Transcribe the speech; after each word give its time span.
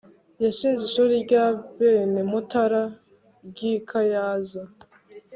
yashinze 0.43 0.81
ishuri 0.89 1.13
ry'abenemutara 1.25 2.83
ry' 3.49 3.67
i 3.73 3.73
kanyaza 3.89 4.61